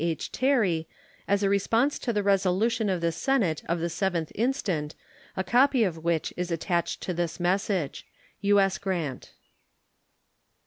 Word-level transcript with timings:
H. 0.03 0.31
Terry, 0.31 0.87
as 1.27 1.43
a 1.43 1.47
response 1.49 1.99
to 1.99 2.11
the 2.11 2.23
resolution 2.23 2.89
of 2.89 3.01
the 3.01 3.11
Senate 3.11 3.61
of 3.69 3.79
the 3.79 3.85
7th 3.87 4.31
instant, 4.33 4.95
a 5.37 5.43
copy 5.43 5.83
of 5.83 6.03
which 6.03 6.33
is 6.35 6.49
attached 6.49 7.01
to 7.01 7.13
this 7.13 7.39
message. 7.39 8.07
U.S. 8.39 8.79
GRANT. 8.79 9.33